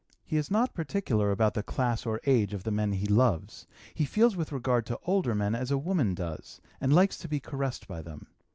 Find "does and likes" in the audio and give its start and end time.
6.15-7.19